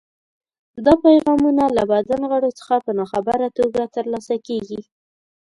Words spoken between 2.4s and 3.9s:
څخه په ناخبره توګه